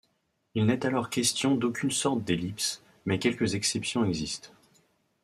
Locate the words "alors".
0.87-1.11